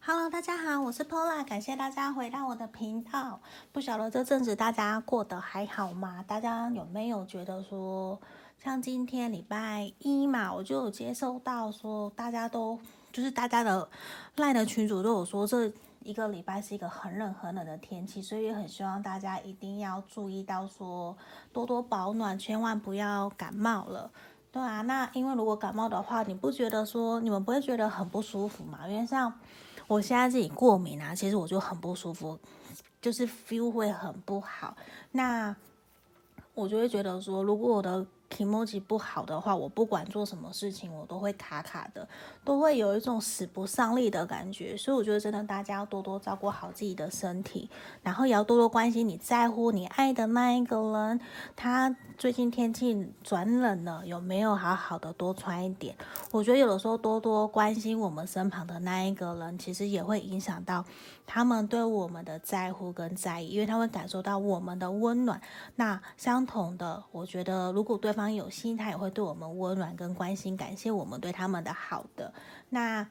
[0.00, 3.40] Hello，大家好，我是 Pola，感谢大家回到我的频道。
[3.72, 6.24] 不晓得这阵子大家过得还好吗？
[6.26, 8.18] 大家有没有觉得说，
[8.58, 12.78] 像今天礼拜一嘛，我就有接收到说，大家都
[13.12, 13.86] 就是大家的
[14.36, 15.70] 赖的群主都有说，这
[16.02, 21.14] 一个礼拜是一个很冷很冷的天气，所以也很希望大家一定要注意到说，
[21.52, 24.10] 多多保暖，千万不要感冒了。
[24.50, 28.88] 对啊，那因为如果感冒的话，你不觉得说你们不会觉得很不舒服吗？
[28.88, 29.30] 因为像
[29.88, 32.38] 我现在自己过敏啊，其实我就很不舒服，
[33.00, 34.76] 就是 feel 会很不好。
[35.10, 35.56] 那
[36.54, 42.06] 我就会觉得说，如果我的 Kimoji 不好的话，我不管做什么事情，我都会卡卡的，
[42.44, 44.76] 都会有一种使不上力的感觉。
[44.76, 47.70] 所以我觉得真的大家要多多照顾好自己的身体，
[48.02, 51.20] 然后也要多多关心你在乎、你爱的那一个人。
[51.56, 55.96] 他最近天气转冷了，有没有好好的多穿一点？
[56.30, 60.84] 我觉得有的时候多多关心我们身旁的那一个人，其实也会影响到
[61.26, 65.40] 他们对我们的在乎跟在意，因为他会感受到我们的温暖。
[65.76, 72.34] 那相同的，我觉得如果对方有心，他也会对我们温暖跟关心，感谢我们对他们的好的。
[72.68, 73.08] 那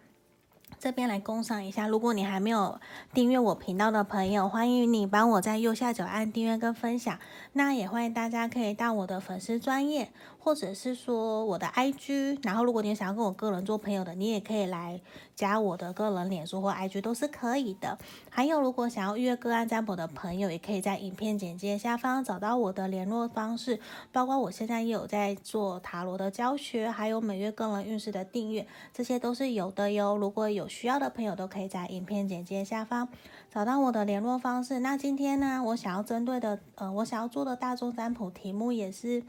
[0.80, 2.80] 这边来工商一下，如果你还没有
[3.14, 7.18] 订阅我频道的朋友，欢迎你帮我在右下角按订阅跟分享。
[7.54, 12.40] 那也欢迎大家可以到我的粉丝专页，或者是说我的 IG。
[12.44, 15.02] 然后，如果你想要跟我个人做朋友的，你也可以来
[15.38, 17.98] 加我的个人脸书或 IG 都是可以的。
[18.30, 23.80] 还有，如果想要预约个案占卜的朋友，也可以在影片简介下方找到我的联络方式。
[24.12, 30.18] 包括我现在也有在做塔罗的教学，还有每月个人运势的订阅，这些都是有的哟。
[30.18, 33.08] 如果有需要的朋友，都可以在影片简介下方
[33.54, 34.80] 找到我的联络方式。
[34.80, 39.22] 那今天呢，我想要针对的，呃，我想要做的大众占卜题目也是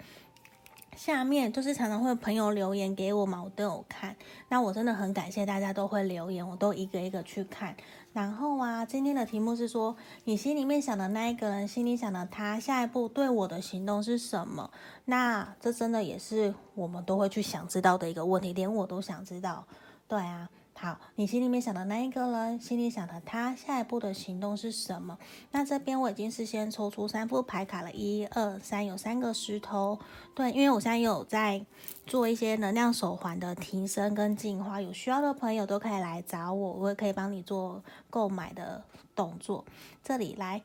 [0.99, 4.17] 下面，就是常常会朋友留言给我嘛，我都有看。
[4.49, 7.77] 那我真的很感谢大家都会留言，我都一个一个去看。
[8.13, 14.69] 然后啊，今天的题目是说，你心里面想的那一个人，心里想的他，下一步对我的行动是什么？
[15.05, 19.65] 那这真的也是我们都会去想知道的一个问题，连我都想知道。
[20.09, 20.51] 对啊。
[20.81, 25.19] 好，你心里面想的那一个人，心里想的他，下一步的行动是什么？
[25.50, 29.99] 那这边我已经事先抽出三副牌卡了，一二三，有三个石头。
[30.37, 31.66] 对，因为我现在有在
[32.06, 38.84] 做一些能量手环的提升跟进化，有需要的朋友都可以来找我，我也可以帮你做购买的
[39.16, 39.65] 动作。
[40.05, 40.62] 这里来，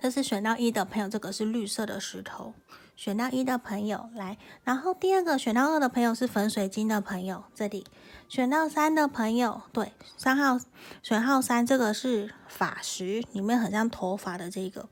[0.00, 2.52] 这是选到一的朋友，这个是绿色的石头。
[3.00, 7.86] 选到一的朋友来，然后第二个选到二的朋友是粉水晶的朋友，这里。
[8.28, 10.60] 选到三的朋友，对，三号
[11.02, 14.86] 选号三，这个是法石，里面很像头发的这个，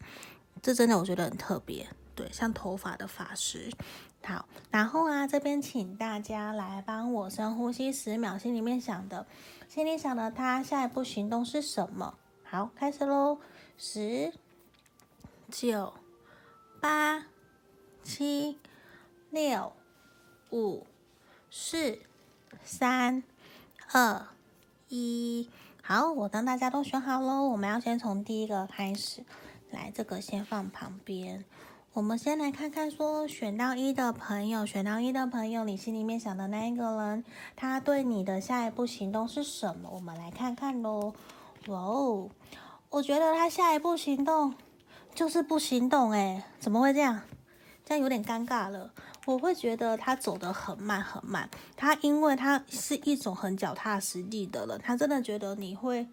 [0.63, 3.71] 这真的我觉得很特别，对，像头发的法石。
[4.25, 9.27] 好，然后啊，这边请大家来帮我深呼吸十秒，心里面想的，
[9.69, 12.15] 心里想的他下一步行动是什么？
[12.43, 13.39] 好，开始喽，
[13.77, 14.33] 十、
[15.51, 15.93] 九、
[16.81, 17.27] 八、
[18.09, 18.57] 七、
[19.31, 19.75] 六、
[20.51, 20.87] 五、
[21.51, 21.99] 四。
[22.65, 23.23] 三、
[23.93, 24.27] 二、
[24.89, 25.49] 一，
[25.83, 27.49] 好，我当大家都选好喽。
[27.49, 29.23] 我们要先从第一个开始，
[29.71, 31.45] 来，这个先放旁边。
[31.93, 39.91] 我们先来看看，说选到一的朋友，选到一的朋友，你心里面想的那一个人，他对你的下一步行动是什么？
[39.93, 41.15] 我们来看看喽。
[41.67, 42.31] 哇哦，
[42.91, 44.55] 我觉得他下一步行动
[45.15, 47.23] 就是不行动，诶，怎么会这样？
[47.89, 48.91] 这样有点尴尬了。
[49.25, 56.07] 我会觉得他走得很慢很慢，他因为他是一种很脚踏实地的人，他真的觉得你会，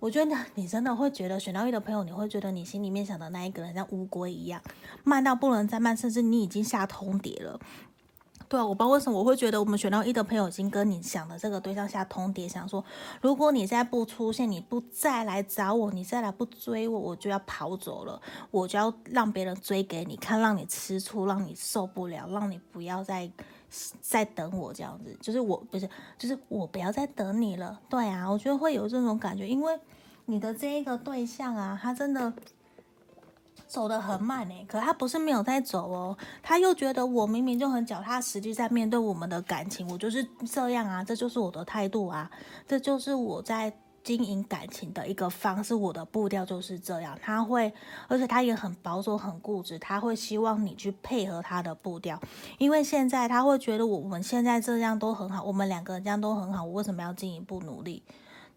[0.00, 4.60] 我觉得你真的会觉得选到一的朋友，你会觉得你心里面想的那一个人像乌龟一样，
[5.04, 7.60] 慢到不能再慢，甚至你已经下通牒了。
[8.50, 12.84] 对啊，我不知道为什么我会觉得我们选到一的朋友已经跟你想的这个对象下通牒，想说
[13.20, 23.30] 如果你再不出现，你不再来找我，你再来不追我，我就要跑走了，我就要让别人追给你看，让你吃醋，让你受不了，让你不要再
[24.00, 25.88] 再等我这样子，就是我不是，
[26.18, 27.78] 就是我不要再等你了。
[27.88, 29.78] 对啊，我觉得会有这种感觉，因为
[30.24, 32.32] 你的这一个对象啊，他真的。
[33.70, 42.28] 走得很慢诶，可他不是没有在走哦，他又觉得我明明就很脚踏实地在面对我们的感情，我就是这样啊，这就是我的态度啊，
[42.66, 43.72] 这就是我在
[44.02, 47.16] 经营感情的一个方式，我的步调就是这样。
[47.22, 47.72] 他会，
[48.08, 52.20] 而且他也很保守、很固执，他会希望你去配合他的步调，
[52.58, 58.02] 因为现在他会觉得我们现在这样都很好，我们两个人这样都很好，我为什么要进一步努力？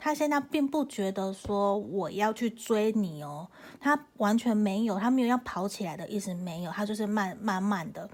[0.03, 3.47] 他现在并不觉得说我要去追你哦，
[3.79, 8.09] 他完全没有，他没有要跑起来的意思，没有，他就是慢慢慢的，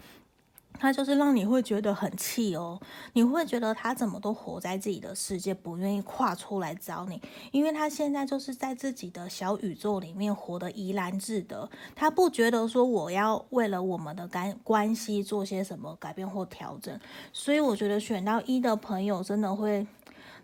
[0.73, 2.79] 他就是让你会觉得很气哦，
[3.13, 7.19] 你会觉得他怎么都活在自己的世界，不愿意跨出来找你，
[7.51, 16.99] 因为他现在就是在自己的小宇宙里面活得怡然自得，他不觉得说我要为了我们的关关系做些什么改变或调整，
[17.33, 19.87] 所以我觉得选到一的朋友真的会，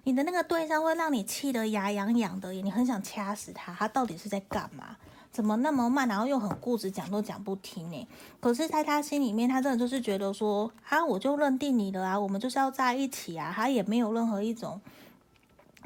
[0.06, 4.96] 你的那个对象会让你气得牙痒痒的，你很想掐死他，他到底是在干嘛？
[5.32, 8.08] 怎么那么慢，然后又很固执，讲都讲不听呢？
[8.40, 14.80] 可是，在他心里面，他真的就是觉得说，啊，我就认定你了啊，我们就是要在一起啊，他也没有任何一种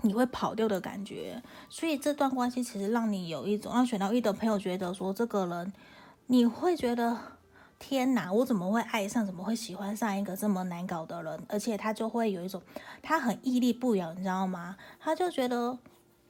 [0.02, 1.42] 你会跑掉的感觉。
[1.70, 5.74] 所以，这段关系其实让你有一种让选到一的朋友觉得说，这个人
[6.28, 7.18] 你会觉得，
[7.80, 11.42] 天哪，我怎么会爱上，怎么会喜欢上一个这么难搞的人？
[11.48, 12.62] 而且他就会有一种，
[13.02, 14.76] 他很屹立不摇，你知道吗？
[15.00, 15.78] 他就觉得。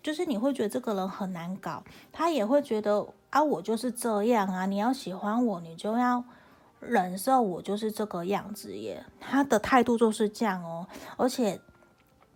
[0.01, 6.23] 就是你会觉得这个人很难搞，他也会觉得啊，我就是这样啊，你要喜欢我，你就要
[6.79, 9.03] 忍受我就是这个样子耶。
[9.19, 10.87] 他的态度就是这样哦，
[11.17, 11.59] 而且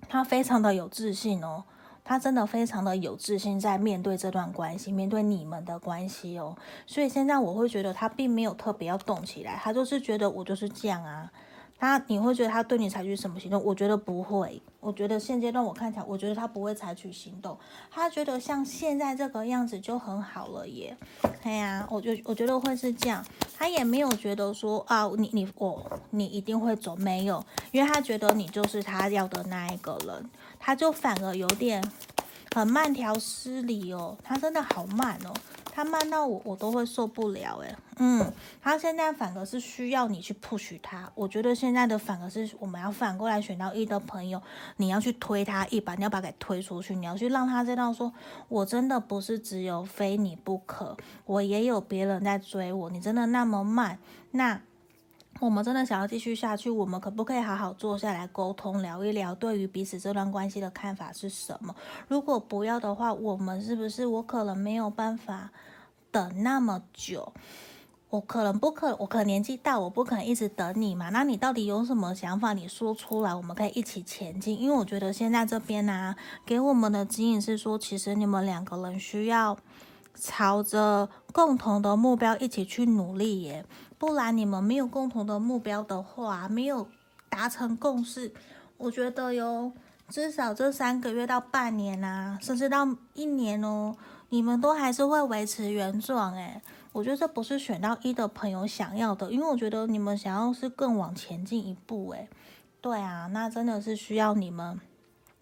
[0.09, 1.63] 他非常的有自信哦，
[2.03, 6.55] 他真的非常的有自信在面对这段关系，面对你们的关系哦。
[6.85, 11.31] 所以现在我会觉得他并没有特别要动起来，他就是觉得我就是这样啊。
[11.79, 13.61] 他你会觉得他对你采取什么行动？
[13.61, 14.61] 我觉得不会。
[14.79, 17.57] 我觉得现阶段我看起来，我觉得他不会采取行动。
[17.91, 20.95] 他觉得像现在这个样子就很好了耶。
[21.41, 23.25] 对呀、啊，我就我觉得会是这样。
[23.57, 30.29] 他也没有觉得说啊，你你我你一定会走，没有，因为他觉得你就是他要的那一个人，
[30.65, 31.83] 他就反而有点
[32.55, 34.17] 很慢条斯理哦。
[34.23, 35.33] 他真的好慢哦。
[35.75, 38.31] 他慢到我，我都会受不了诶，嗯，
[38.61, 41.11] 他现在反而是需要你去 push 他。
[41.15, 44.39] 我觉得现在的反而是我们要反过来选到一的朋友，
[44.77, 48.13] 你要去推他一把，你要把他给推出去，你要去让他知道说，
[48.49, 50.95] 我真的不是只有非你不可，
[51.25, 52.89] 我也有别人在追我。
[52.91, 53.97] 你真的那么慢，
[54.31, 54.61] 那。
[55.39, 61.75] 我们真的想要继续下去，我们可不可以好好坐下来沟通，聊一聊对于彼此这段关系的看法是什么？
[62.07, 65.49] 如果不要的话，我们是不是我可能没有办法
[66.11, 67.33] 等那么久？
[68.09, 71.09] 我可能不可，我可能年纪大，我不可能一直等你嘛。
[71.09, 72.53] 那你到底有什么想法？
[72.53, 74.61] 你说出来，我们可以一起前进。
[74.61, 76.15] 因为我觉得现在这边呢、
[76.45, 79.57] 给我们的指引是说，其实你们两个人需要
[80.13, 83.65] 朝着共同的目标一起去努力耶。
[83.97, 86.87] 不然你们没有共同的目标的话，没有
[87.29, 88.31] 达成共识，
[88.77, 89.71] 我觉得哟，
[90.09, 93.95] 至少这三个月到半年啊，甚至到一年哦，
[94.29, 102.27] 你们都还是会维持原状诶，我觉得这不是选到一的朋友想要的，因为我觉得你们想要是更往前进一步诶，
[102.81, 104.79] 对啊，那真的是需要你们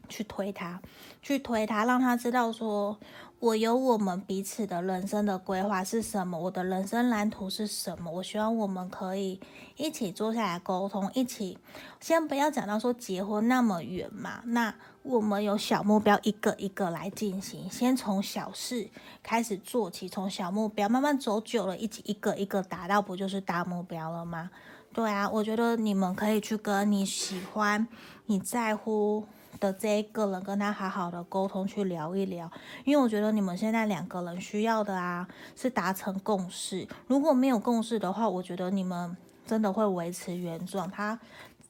[0.07, 0.79] 去推他，
[1.21, 2.97] 去推他，让他知道说。
[3.41, 6.38] 我有我们彼此的人生的规划是什么？
[6.38, 8.11] 我的人生蓝图是什么？
[8.11, 9.41] 我希望我们可以
[9.77, 11.57] 一起坐下来沟通，一起
[11.99, 14.43] 先不要讲到说结婚那么远嘛。
[14.45, 18.88] 那我们有小目标，一个一个来进行，先从小事
[19.23, 24.51] 开始做起，从小目标慢慢走久了，一起一个一个达到，不就是大目标了吗？
[24.94, 27.87] 对啊，我觉得你们可以去跟你喜欢、
[28.27, 29.25] 你在乎。
[29.61, 32.51] 的这一个人跟他好好的沟通，去聊一聊，
[32.83, 35.25] 因为我觉得你们现在两个人需要的啊
[35.55, 36.85] 是达成共识。
[37.07, 39.15] 如果没有共识的话，我觉得你们
[39.45, 40.89] 真的会维持原状。
[40.89, 41.17] 他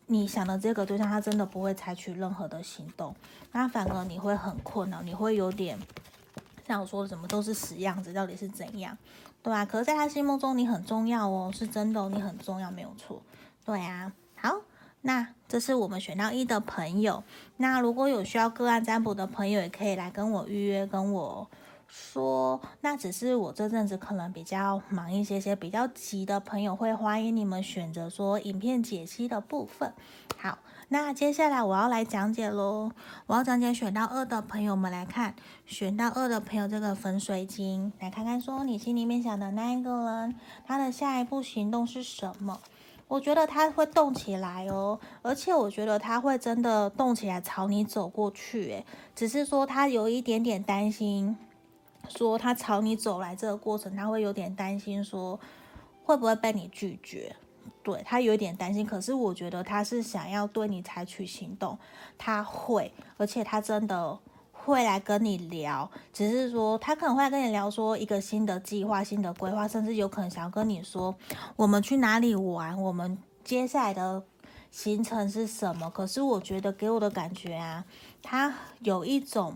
[0.07, 3.13] 你想的这个对象，他真的不会采取任何的行动，
[3.51, 5.77] 那反而你会很困扰，你会有点
[6.65, 8.97] 像我说的什么都是死样子，到底是怎样，
[9.43, 9.65] 对吧？
[9.65, 13.21] 可是在他心目中你很重要哦，是真的，你很重要，没有错，
[13.65, 14.61] 对啊，好。
[15.01, 17.23] 那这是我们选到一的朋友。
[17.57, 21.47] 那如果有需要个案占卜的朋友，也可以来跟我预约，跟我
[21.87, 22.61] 说。
[22.81, 29.93] 那只是我这阵子可能比较忙一些些，比较急的朋友会欢迎你们选择说影片解析的部分。
[30.37, 30.57] 好，
[30.89, 32.91] 那接下来我要来讲解喽。
[33.27, 42.59] 我要讲解选到二的朋友们来看，选到二的朋友这个粉水晶，来看看说你心里面想的那一个人，他的下一步行动是什么？
[43.11, 51.35] 我觉得他会动起来哦，而且我觉得他会真的动起来朝你走过去，诶，只是说他有一点点担心，
[52.07, 55.37] 说他朝你走来这个过程，他会有点担心，说
[56.05, 57.35] 会不会被你拒绝？
[57.83, 61.77] 对，他有一点担心，可是我觉得他是想要对你采取行动，
[62.17, 64.17] 他会，而且他真的。
[64.63, 71.15] 会来跟你聊，只是说他可能会跟你聊说一个新的计划、新的规划，甚至有可能想要跟你说
[71.55, 74.23] 我们去哪里玩，我们接下来的
[74.69, 75.89] 行程是什么。
[75.89, 77.83] 可是我觉得给我的感觉啊，
[78.21, 79.55] 他有一种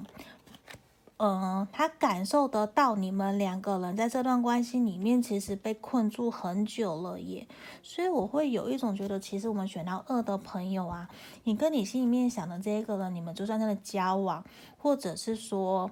[1.17, 7.47] 嗯，他感受得到你们两个人在这段关系里面其实被困住很久了耶，
[7.81, 11.09] 所以我会有一种觉得，其实我们选到二的朋友啊，
[11.43, 14.43] 你跟你心里面想的这个人，你们就算在那交往，
[14.77, 15.89] 或者是说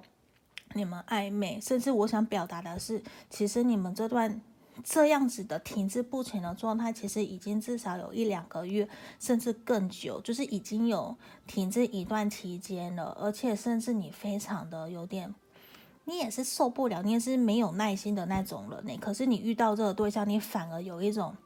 [0.74, 4.40] 你们暧昧，甚至我想表达的是，其实你们这段。
[4.82, 8.88] 这样子的停滞不前的状态，其实已经至少有一两个月，
[9.20, 11.16] 甚至更久，就是已经有
[11.46, 13.16] 停滞一段期间了。
[13.20, 15.32] 而且，甚至你非常的有点，
[16.06, 18.98] 你也是受不了，你也是没有耐心的那种人呢。
[19.00, 21.36] 可是你遇到这个对象，你反而有一种，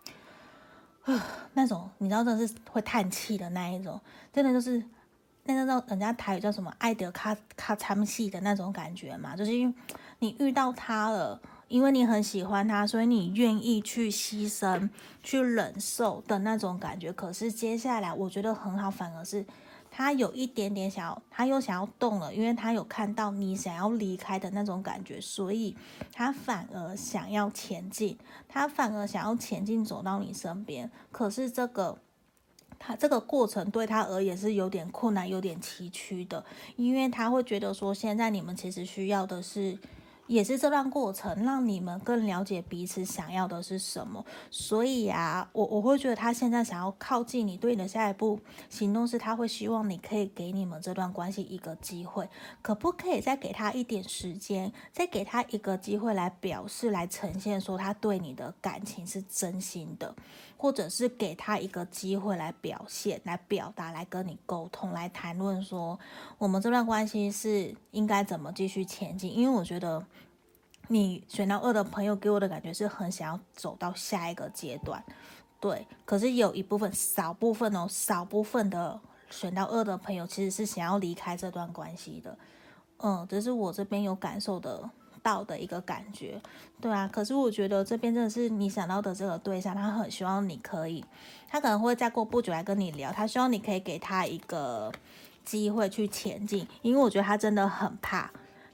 [1.04, 4.00] 呃，那种你知道，真的是会叹气的那一种，
[4.32, 4.82] 真的就是
[5.44, 9.74] 那个那人家台语叫什么“爱德卡卡惨戏”的那种感觉嘛，就是因为
[10.20, 11.38] 你遇到他了。
[11.68, 14.88] 因为你很喜欢他，所以你愿意去牺牲、
[15.22, 17.12] 去忍受的那种感觉。
[17.12, 19.44] 可是接下来我觉得很好，反而是
[19.90, 25.76] 他有一点点想要，他又想要动了，因为他有看到你想要离开的那种感觉，所以
[26.10, 28.16] 他反而想要前进，
[28.48, 30.90] 他反而想要前进走到你身边。
[31.12, 31.98] 可是这个
[32.78, 36.42] 他这个过程对他而言是有点困难、有点崎岖的，
[36.76, 39.78] 因为他会觉得说，现在你们其实需要的是。
[40.28, 52.28] 也是这段过程让你们更了解彼此想要的是什么，所以啊，我我会觉得他现在想要靠近你，对你的下一步行动是，他会希望你可以给你们这段关系一个机会，
[52.62, 60.14] 可不可以再给他一点时间，再给他一个机会来表示、来呈现说他对你的感情是真心的，
[60.58, 65.98] 或者是给他一个机会来表现、来表达、来跟你沟通、来谈论说
[66.36, 70.04] 我们这段关系是应该怎么继续前进，因为我觉得。
[70.90, 75.04] 你选到二的朋友给我的感觉是很想要走到下一个阶段，
[75.60, 75.86] 对。
[76.06, 78.98] 可是有一部分少部分哦，少部分的
[79.28, 82.38] 选到二的朋友其实是想要离开这段关系的，
[83.02, 84.88] 嗯，这是我这边有感受的
[85.28, 86.40] 到的一个感觉，
[86.80, 87.06] 对啊。
[87.12, 91.04] 可是我觉得这边真的是你想到的这个对象，他很希望你可以，
[91.46, 94.90] 他可能会再过不久来跟你聊，他希望你可以给他一个
[95.44, 98.30] 机会去前进，因为我觉得他真的很怕。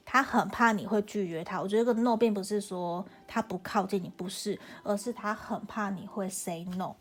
[0.07, 6.95] 他很怕你会拒绝他，我觉得个 no 并不是说他不靠近你，不是，而是他很怕你会 say no。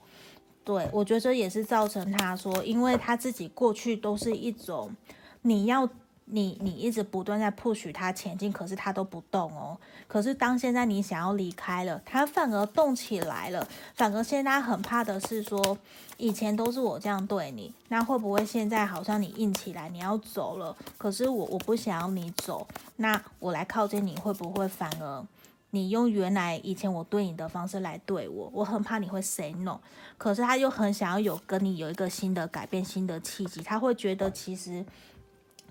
[0.64, 4.96] 对，我觉得这也是造成他说，因为他自己过去都是一种
[5.44, 5.88] 你要。
[6.26, 9.78] 你你一直不断在 push 他前进，可是他都不动哦。
[10.08, 13.68] 可是当现在你想要离开了，他反而动起来了。
[13.94, 15.78] 反而现在他很怕的是说，
[16.18, 20.76] 以前都是我这样对你，那会不会现在好像你硬起来，你要走了？
[20.98, 22.66] 可是我我不想要你走，
[22.96, 25.26] 那我来靠近你，会不会反而
[25.72, 28.50] 你用原来以前我对你的方式来对我？
[28.54, 29.80] 我很怕你会 say no。
[30.18, 34.86] 可是他又很想要有跟你有一个新的改变、新的契机，他会觉得其实。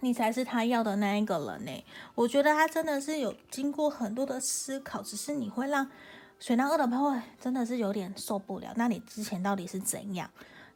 [0.03, 1.85] 你才是他要的那一个人呢。
[2.15, 5.89] 我觉得他真的是有经过很多的思考，只是你会让
[6.41, 8.73] 选到二的朋友真的是有点受不了。
[8.77, 10.29] 那你之前到底是怎样？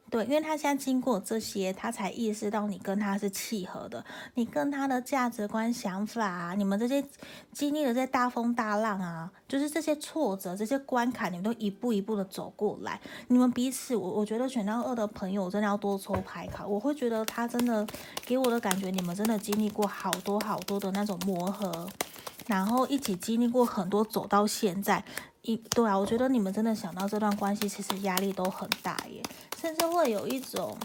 [0.09, 4.03] 对，因为他现在经过这些，他才意识到你跟他是契合的，
[4.35, 7.03] 你跟他的价值观、想法啊，你们这些
[7.51, 13.01] 经历的这些大风大浪啊，就是这些挫折、这些关卡，你们都一步一步的走过来。
[13.27, 16.65] 你们彼此，我我觉得选到二的朋友，真的要多抽牌卡。
[16.65, 17.85] 我会觉得他真的
[18.25, 21.89] 给我的感觉，你们真的经历过好多好多的那种磨合，
[22.45, 25.03] 然后一起经历过很多，走到现在。
[25.43, 29.23] 一对啊，我觉得你们真的想到这段关系，其实压力都很大耶。
[29.59, 30.77] 甚至会有一种，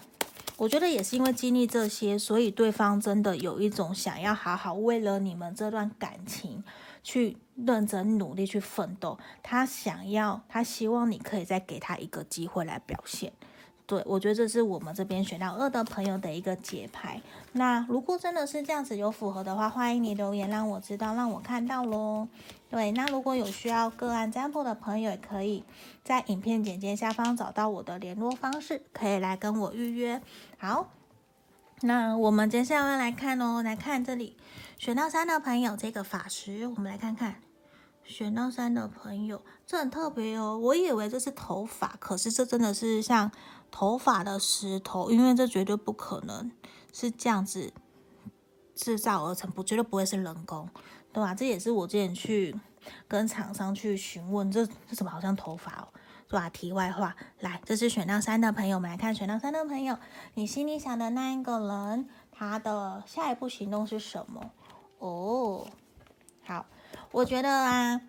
[0.57, 6.65] 我觉得也是因为经历这些，所以对方真的有一种想要好好为了你们这段感情
[7.03, 9.19] 去认真努力去奋斗。
[9.43, 13.33] 他想要，他希望你可以再给他一个机会来表现。
[13.85, 17.21] 对，我觉得这是我们这边选到二的朋友的一个解牌。
[17.53, 22.29] 那如果真的是这样子有符合的话，欢迎你留言让我知道，让我看到喽。
[22.71, 25.63] 对，那如果有需要个案占卜的朋友，也可以
[26.03, 30.23] 在影片简介下方找到我的联络方式，可以来跟我预约。
[30.57, 30.89] 好，
[31.83, 34.37] 那我们接下来来看哦，来看这里
[34.79, 37.37] 选到三的朋友，这个法师，我们来看看
[38.05, 40.59] 选到三的朋友，这很特别哦。
[40.59, 43.31] 我以为这是头发，可是这真的是像
[43.71, 46.51] 头发的石头，因为这绝对不可能
[46.93, 47.73] 是这样子
[48.75, 50.69] 制造而成，不绝对不会是人工。
[51.15, 51.35] 对吧？
[51.35, 52.59] 这也是我之前去
[53.07, 55.89] 跟厂商去询问，这这怎么好像头发哦？
[56.27, 56.49] 对吧？
[56.49, 59.99] 题外话，来，这是选到三的朋友我们来看，选到三的朋友，
[60.33, 64.53] 你心里想的那一个人，他的下一步行动是什么？
[65.01, 65.67] 哦，
[67.13, 68.01] 我觉得啊，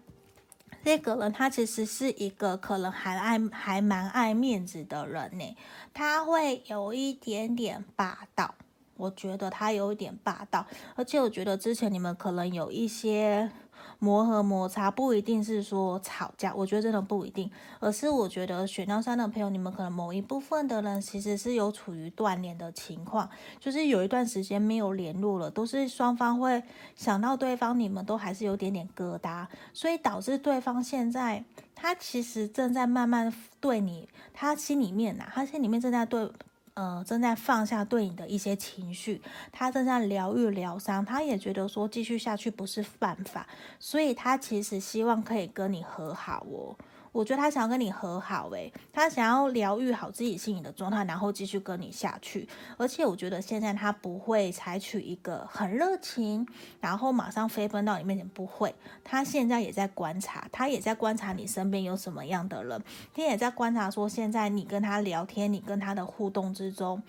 [0.84, 5.58] 这个人他其实是一个可能还爱还蛮爱面子的人呢，
[5.94, 8.56] 他会有一点点霸道。
[8.98, 13.52] 我觉得他有一点霸道，而且我觉得之前你们可能有一些。
[14.00, 26.64] 磨合摩擦不一定是说吵架，我觉得真的不一定，而是我觉得选到三的朋友，你们可能某一部分的人其实是有处于断联的情况，就是有一段时间没有联络了，都是双方会
[26.96, 36.30] 想到对方，你们都还是有点点疙瘩，所以导致对方现在他其实正在慢慢对你，他心里面呐、他心里面正在对。
[36.76, 43.48] 呃，正在放下对你的一些情绪，他正在疗愈疗伤，他也觉得说继续下去不是办法，
[43.80, 46.76] 所以他其实希望可以跟你和好哦。
[47.14, 52.46] 我觉得他想要跟你和好，诶，他想要疗愈好自己心里的状态，然后继续跟你下去。
[52.76, 56.46] 而且我觉得现在他不会采取一个很热情，
[56.82, 58.74] 然后马上飞奔到你面前，不会。
[59.04, 67.02] 他现在也在观察，他也在观察你身边有什么样的人，他也在观察说现在你跟他聊天，你跟他的互动之中。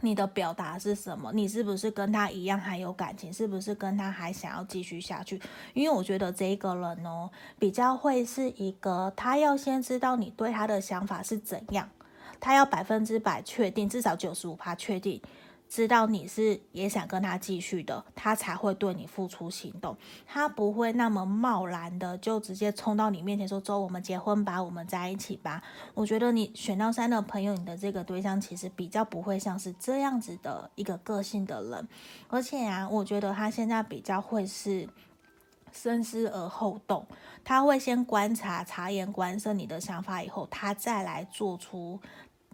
[0.00, 1.32] 你的表达是什么？
[1.32, 3.32] 你是不是跟他一样还有感情？
[3.32, 5.40] 是不是跟他还想要继续下去？
[5.74, 7.28] 因为我觉得这个人哦，
[7.58, 11.90] 比较会是一个，他要先知道你对他的想法是怎样，
[12.38, 15.20] 他要百分之百确定，至少九十五趴确定。
[15.68, 19.94] 知道你是也想跟他继续的，他才会对你付出行动。
[20.26, 31.88] 他不会那么贸然的就直接冲到你面前说：“走，我们结婚吧，我们在一起吧。”我觉得你选到三的朋友，你的这个对象其实比较不会像是这样子的一个个性的人。
[32.28, 34.88] 而且啊，我觉得他现在比较会是
[35.70, 37.06] 深思而后动，
[37.44, 42.00] 他会先观察、察言观色你的想法以后，他再来做出。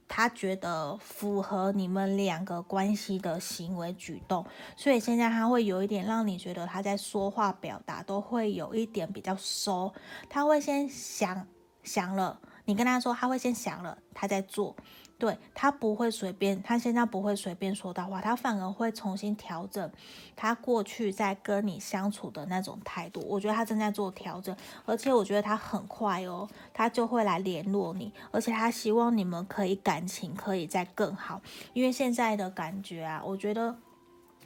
[0.08, 4.44] 他觉得符合你们两个关系的行为举动，
[4.76, 9.92] 所以现在他会有一点让你觉得他在说话表达都会有一点比较收，
[10.28, 11.46] 他会先想
[11.82, 14.76] 想了，你跟他说，他会先想了，他在做。
[15.16, 19.90] 对，他不会随便，他现在不会随便说到话，他反而会重新调整
[20.35, 23.25] 他过去在跟你相处的那种态度。
[23.28, 24.54] 我觉得他正在做调整，
[24.85, 31.40] 而且我觉得他很快哦，他就会来联络你，而且他希望你们可以感情可以再更好，
[31.73, 33.76] 因为现在的感觉啊，我觉得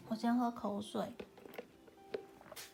[0.08, 1.02] 我先喝口水。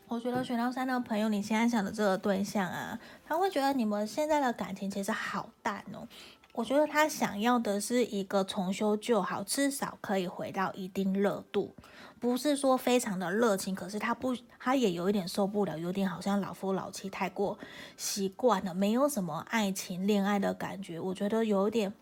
[0.06, 6.06] 我觉得选到三的朋友，你现在想的这个对象啊，他会觉得你们现在的感情其实好淡哦。
[6.54, 11.74] 我觉得他想要的是一个重修旧好，至少可以回到一定热度，
[12.20, 17.58] 不是说非常的热情，可是他不，他也有一点受不了，有点好像老夫老妻，太过
[17.96, 21.00] 习惯了，没有什么爱情恋爱的感觉。
[21.00, 21.92] 我觉得有点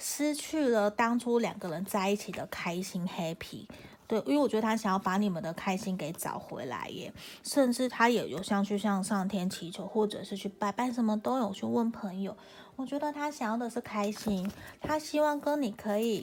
[0.00, 3.66] 失去了当初两个人在一起的开心 happy。
[4.08, 7.10] 对，因为我觉得他想要把你们的开心给找回来耶，
[7.44, 12.36] 甚至他也有像去向上天祈求，或者是去拜拜，什么都有去问朋友。
[12.82, 16.20] 我觉得他想要的是开心，他希望跟你可以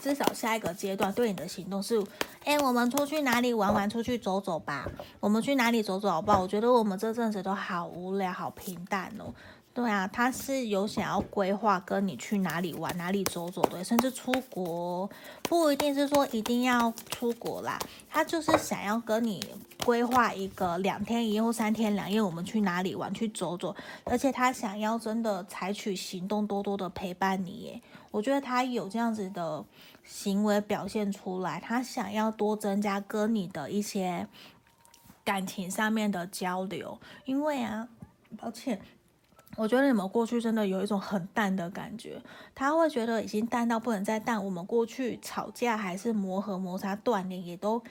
[0.00, 2.04] 至少下一个阶段对你的行动是，
[2.44, 6.42] 哎，我们出去哪里玩玩，出去走走吧，我们去哪里走走好不好？
[6.42, 9.32] 我觉得我们这阵子都好无聊，好平淡哦。
[9.72, 15.08] 对啊，他是有想要规划跟你去哪里玩，哪里走走的，甚至出国，
[15.44, 17.78] 不一定是说一定要出国啦。
[18.08, 19.40] 他就是想要跟你
[19.84, 23.74] 规划一个两天一夜或三天两夜，我们去哪里玩，去走走。
[24.04, 27.80] 而且他想要真的采取行动，多多的陪伴你耶。
[28.10, 29.64] 我觉得他有这样子的
[30.04, 34.26] 行为表现出来，他想要多增加跟你的一些
[35.24, 36.98] 感情上面的交流。
[37.24, 37.88] 因为啊，
[38.36, 38.80] 抱歉。
[39.56, 42.22] 我觉得你们过去真的有一种很淡的感觉，
[42.54, 44.42] 他会觉得已经淡到不能再淡。
[44.42, 47.82] 我们过去吵架还是磨合摩擦断联也都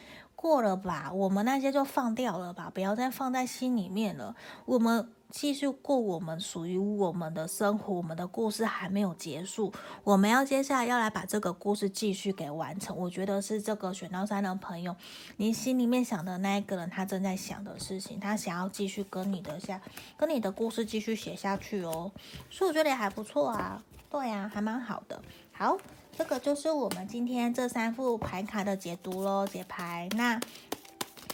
[0.42, 4.36] 过了吧，我们那些就放掉了吧，不要再放在心里面了。
[4.66, 5.10] 我们。
[5.32, 9.72] 继续过我们属于我们的生活，我们的故事还没有结束，
[10.04, 12.98] 我们要接下来要来把这个故事继续给完成。
[12.98, 14.96] 我觉得是这个选到三的朋友，
[15.38, 19.80] 你心里面想的那一个人，他正在想的事情，他想要继续跟你的下，
[20.18, 22.12] 跟你的故事继续写下去哦。
[22.50, 25.22] 所以我觉得也还不错啊，对呀，还蛮好的。
[25.52, 25.78] 好，
[26.20, 30.38] 这个就是我们今天这三副牌卡的解读喽，解牌那。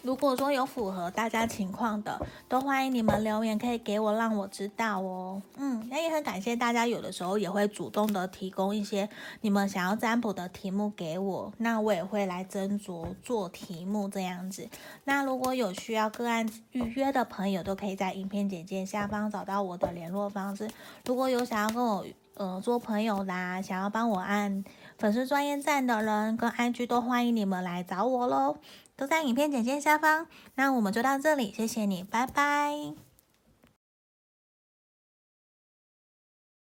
[0.04, 5.42] 如果说有符合大家情况的，都欢迎你们留言，可以给我，让我知道哦。
[5.58, 9.10] 嗯，那也很感谢大家，有的时候也会主动的提供一些
[9.42, 14.70] 你们想要占卜的题目给我，那我也会来斟酌做题目这样子。
[15.06, 20.70] 那如果有需要个案预约的朋友，都可以在影片简介下方找到我的联络方式。
[21.06, 24.64] 如果有想要跟我呃做朋友啦，想要帮我按
[24.98, 28.58] 粉丝专业赞的人跟 IG，都欢迎你们来找我喽。
[28.96, 33.05] 都在影片简介下方，那我们就到这里，谢谢你，拜拜。